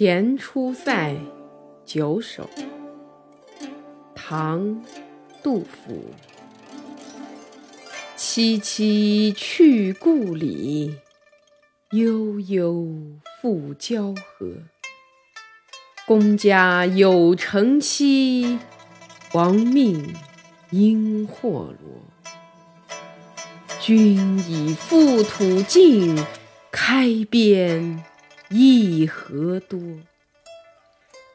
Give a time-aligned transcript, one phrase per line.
[0.00, 1.16] 前出塞
[1.84, 2.48] 九首，
[4.14, 4.60] 唐·
[5.42, 6.04] 杜甫。
[8.16, 10.94] 萋萋去故里，
[11.90, 12.86] 悠悠
[13.42, 14.46] 复交河。
[16.06, 18.56] 公家有成妻，
[19.32, 20.14] 王命
[20.70, 22.00] 应或罗。
[23.80, 26.16] 君以覆土尽，
[26.70, 28.04] 开边。
[28.50, 29.78] 意何多？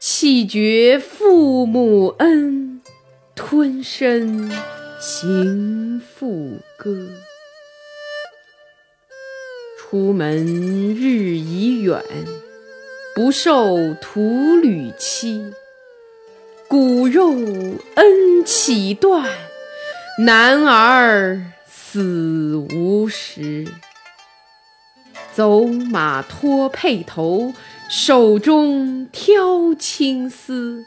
[0.00, 2.80] 弃绝父母恩，
[3.34, 4.50] 吞声
[5.00, 7.08] 行父歌。
[9.78, 12.02] 出门日已远，
[13.14, 15.52] 不受土旅欺。
[16.66, 19.30] 骨肉恩岂断？
[20.18, 21.40] 男儿
[21.70, 23.66] 死无时。
[25.34, 27.52] 走马托辔头，
[27.90, 30.84] 手中挑青丝。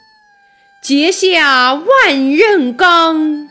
[0.81, 3.50] 结下万仞冈，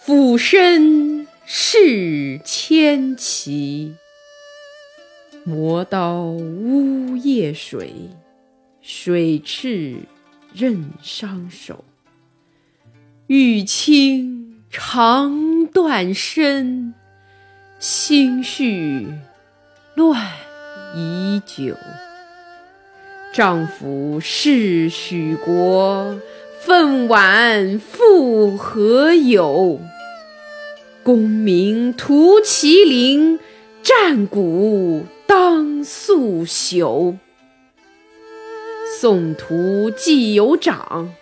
[0.00, 3.94] 俯身是千骑。
[5.44, 8.10] 磨刀呜咽水，
[8.80, 9.96] 水赤
[10.52, 11.84] 刃伤手。
[13.28, 16.94] 欲倾肠断身，
[17.78, 19.06] 心绪。
[19.94, 20.18] 乱
[20.96, 21.76] 已久，
[23.34, 26.18] 丈夫是许国，
[26.60, 29.78] 分晚复何有？
[31.02, 33.38] 功名图麒麟，
[33.82, 37.18] 战鼓当速朽。
[38.98, 41.12] 送徒既有长，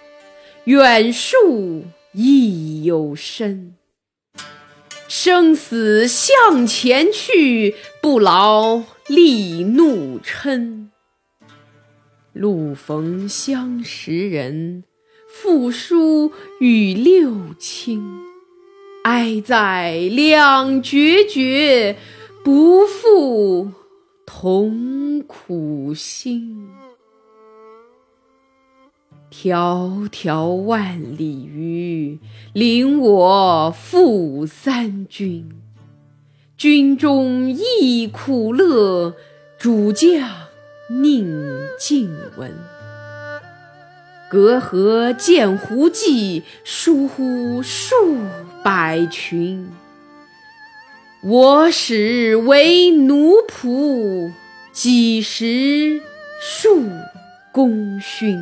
[0.64, 3.74] 远戍亦有身。
[5.12, 10.86] 生死向前去，不劳力怒嗔。
[12.32, 14.84] 路逢相识人，
[15.28, 18.00] 复书与六亲。
[19.02, 21.96] 哀在两决绝，
[22.44, 23.72] 不复
[24.24, 26.68] 同苦心。
[29.30, 32.18] 迢迢万里余，
[32.52, 35.48] 临我赴三军。
[36.56, 39.14] 军中忆苦乐，
[39.56, 40.28] 主将
[41.00, 41.46] 宁
[41.78, 42.52] 静闻。
[44.28, 47.94] 隔河见胡骑，疏忽数
[48.64, 49.68] 百群。
[51.22, 54.32] 我始为奴仆，
[54.72, 56.02] 几时
[56.40, 56.84] 数
[57.52, 58.36] 功勋？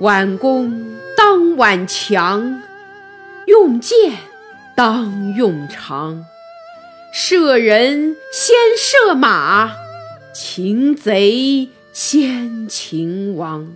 [0.00, 2.62] 挽弓当挽强，
[3.46, 4.14] 用箭
[4.74, 6.24] 当用长。
[7.12, 9.72] 射人先射马，
[10.32, 13.70] 擒贼先擒王。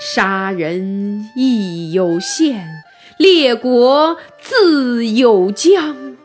[0.00, 2.66] 杀人亦有限，
[3.18, 6.16] 列国自有疆。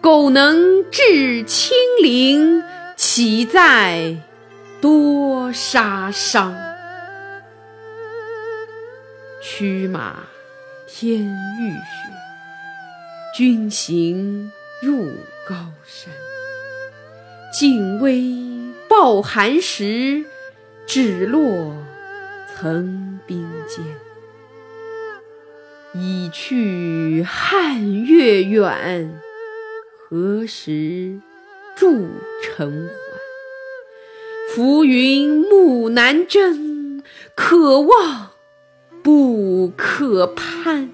[0.00, 2.64] 苟能制侵陵，
[2.96, 4.16] 岂在
[4.80, 6.52] 多杀伤？
[9.44, 10.20] 驱马
[10.86, 12.12] 天欲雪，
[13.36, 15.08] 君行入
[15.44, 16.14] 高山。
[17.52, 18.32] 尽微
[18.88, 20.24] 抱寒食，
[20.86, 21.76] 只落
[22.54, 23.84] 层冰间。
[25.92, 29.12] 已去汉月远，
[30.08, 31.18] 何时
[31.74, 32.06] 铸
[32.44, 34.54] 城还？
[34.54, 37.02] 浮云木难征，
[37.34, 38.31] 可望。
[39.02, 40.88] 不可攀，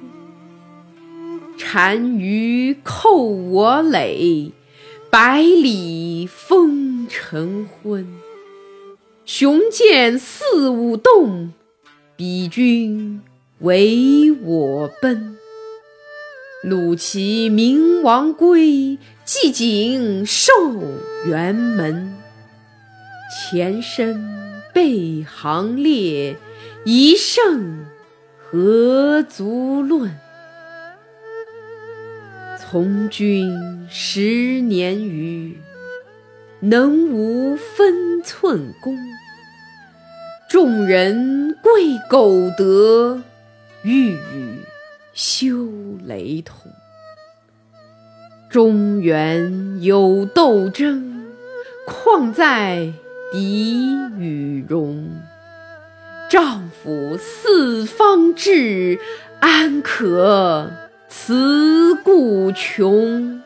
[1.59, 4.53] 单于扣我垒，
[5.11, 8.07] 百里风尘昏。
[9.27, 11.53] 雄剑四五动，
[12.17, 13.21] 彼军
[13.59, 15.37] 为我奔。
[16.65, 20.53] 虏骑明王归，系颈受
[21.27, 22.17] 辕门。
[23.31, 26.37] 前身背行列，
[26.85, 27.85] 一胜。
[28.50, 30.11] 何足论？
[32.59, 35.59] 从军十年余，
[36.61, 38.97] 能无分寸功？
[40.49, 43.23] 众人贵苟得，
[43.83, 44.62] 欲与
[45.12, 45.69] 修
[46.06, 46.73] 雷同。
[48.49, 51.27] 中原有斗争，
[51.87, 52.94] 况在
[53.31, 55.21] 敌与戎？
[56.29, 59.01] 丈夫四方志，
[59.41, 60.71] 安可
[61.09, 63.41] 辞故穷？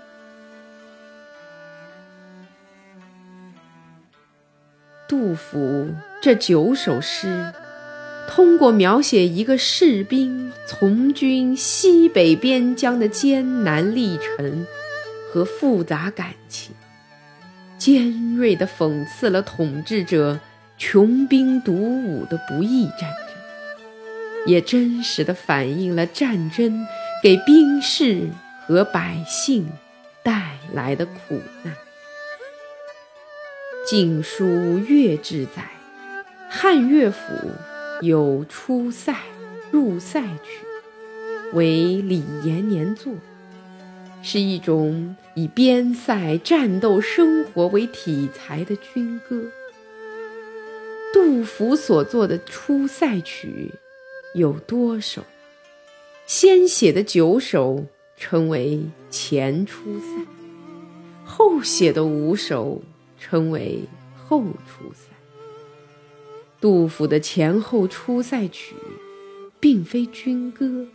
[5.06, 7.52] 杜甫这九首诗，
[8.28, 14.66] 通过描写一个士兵从军西北边疆的艰难历程
[15.32, 16.74] 和复杂感情，
[17.78, 20.40] 尖锐地讽刺了统治者
[20.84, 23.36] 穷兵黩武的不义战争，
[24.46, 26.84] 也真实地反映了战争
[27.22, 28.28] 给兵士
[28.66, 29.70] 和百姓
[30.24, 31.72] 带来的苦难。
[33.86, 34.44] 《晋书·
[34.84, 35.62] 乐志》载，
[36.50, 37.18] 汉乐府
[38.00, 39.14] 有出塞、
[39.70, 40.66] 入塞曲，
[41.52, 43.14] 为李延年作，
[44.20, 49.44] 是一种以边塞战斗生活为题材的军歌。
[51.12, 53.72] 杜甫所作的出塞曲
[54.34, 55.24] 有多首，
[56.26, 57.84] 先写的九首
[58.16, 58.80] 称为
[59.10, 60.26] 前出塞，
[61.24, 62.82] 后写的五首。
[63.24, 63.84] 称为
[64.16, 65.14] 后出塞。
[66.60, 68.74] 杜甫的前后出塞曲，
[69.60, 70.88] 并非军歌，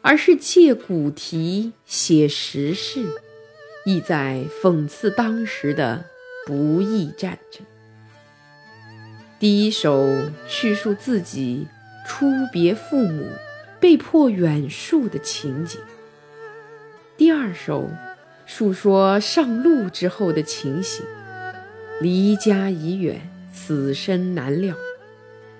[0.00, 3.06] 而是借古题写时事，
[3.86, 6.04] 意在讽刺当时的
[6.44, 7.64] 不义战争。
[9.42, 10.08] 第一首
[10.46, 11.66] 叙述自己
[12.06, 13.26] 出别父母、
[13.80, 15.78] 被迫远戍的情景；
[17.16, 17.90] 第二首
[18.46, 21.04] 述说上路之后的情形。
[22.00, 23.20] 离家已远，
[23.52, 24.76] 死生难料，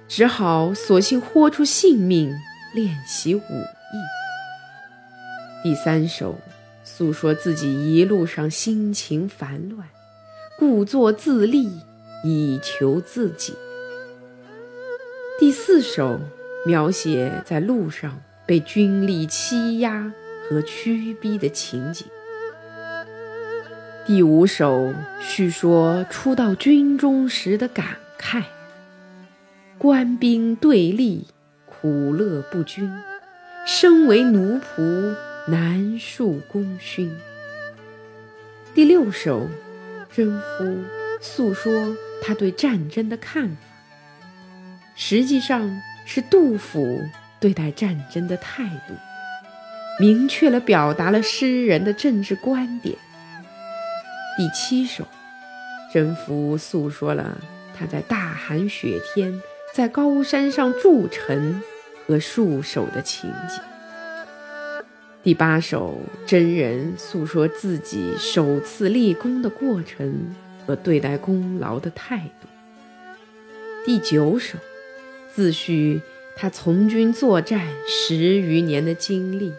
[0.06, 2.32] 只好索性豁出性命
[2.76, 3.99] 练习武艺。
[5.64, 6.38] 第三首
[6.85, 9.88] 诉说自己一路上心情烦乱，
[10.56, 11.69] 故作自立
[12.23, 13.52] 以求自解。
[15.42, 16.20] 第四首
[16.64, 20.12] 描写在路上被军力欺压
[20.48, 22.06] 和驱逼的情景。
[24.06, 28.44] 第五首叙说初到军中时的感慨，
[29.78, 31.26] 官兵对立，
[31.66, 32.88] 苦乐不均，
[33.66, 35.16] 身为奴仆
[35.48, 37.12] 难述功勋。
[38.72, 39.48] 第六首，
[40.14, 40.78] 征夫
[41.20, 43.56] 诉说他对战争的看法，
[44.94, 47.00] 实际上是杜甫
[47.40, 48.94] 对待战争的态度，
[49.98, 52.96] 明确了表达了诗人的政治观点。
[54.36, 55.06] 第七首，
[55.92, 57.38] 征夫诉说了
[57.76, 59.40] 他在大寒雪天
[59.74, 61.62] 在高山上筑城
[62.06, 63.60] 和戍守的情景。
[65.22, 70.34] 第八首，真人诉说自己首次立功的过程
[70.66, 72.48] 和对待功劳的态度。
[73.84, 74.58] 第九首，
[75.34, 76.00] 自叙
[76.37, 79.52] 他从军作战十余年的经历。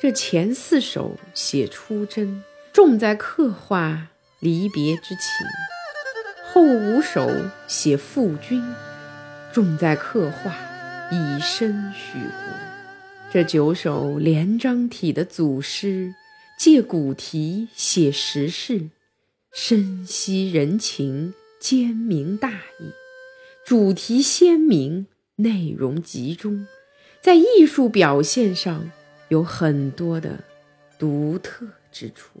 [0.00, 2.42] 这前四首写出征。
[2.72, 4.06] 重在刻画
[4.38, 5.44] 离别之情，
[6.44, 7.28] 后五首
[7.66, 8.62] 写复军，
[9.52, 10.54] 重在刻画
[11.10, 13.32] 以身许国。
[13.32, 16.14] 这九首连章体的组诗，
[16.56, 18.90] 借古题写时事，
[19.52, 22.92] 深析人情，兼明大义，
[23.70, 25.06] 主题鲜明，
[25.36, 26.66] 内容集中，
[27.20, 28.90] 在艺术表现上
[29.28, 30.42] 有很多的
[30.98, 32.40] 独特之处。